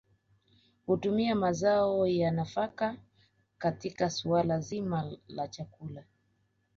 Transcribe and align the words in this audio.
Hutumia 0.85 1.35
mazao 1.35 2.07
ya 2.07 2.31
nafaka 2.31 2.97
katika 3.57 4.09
suala 4.09 4.59
zima 4.59 5.17
la 5.27 5.47
chakula 5.47 6.03